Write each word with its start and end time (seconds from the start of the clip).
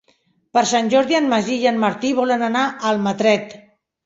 Per 0.57 0.61
Sant 0.69 0.87
Jordi 0.93 1.17
en 1.17 1.27
Magí 1.33 1.57
i 1.67 1.67
en 1.73 1.77
Martí 1.83 2.11
volen 2.21 2.47
anar 2.49 2.65
a 2.71 2.75
Almatret. 2.95 3.57